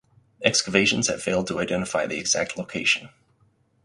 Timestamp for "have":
1.09-1.21